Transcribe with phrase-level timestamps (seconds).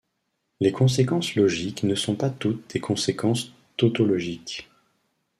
[0.61, 4.67] Les conséquences logiques ne sont pas toutes des conséquences tautologiques.